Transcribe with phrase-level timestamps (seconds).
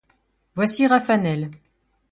[0.55, 1.51] Voici Raphanel.